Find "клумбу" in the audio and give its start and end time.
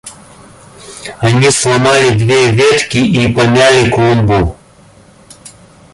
3.91-4.57